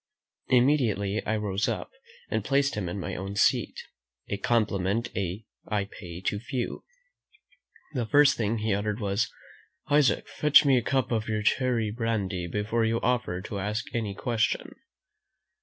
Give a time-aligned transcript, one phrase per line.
[0.47, 1.91] Immediately I rose up,
[2.27, 3.79] and placed him in my own seat;
[4.29, 5.11] a compliment
[5.69, 6.83] I pay to few.
[7.93, 9.31] The first thing he uttered was,
[9.91, 14.15] "Isaac, fetch me a cup of your cherry brandy before you offer to ask any
[14.15, 14.73] question."